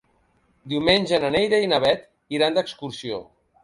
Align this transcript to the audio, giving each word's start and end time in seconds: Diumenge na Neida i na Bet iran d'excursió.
Diumenge 0.73 1.21
na 1.25 1.31
Neida 1.37 1.61
i 1.67 1.71
na 1.77 1.81
Bet 1.87 2.11
iran 2.41 2.61
d'excursió. 2.61 3.27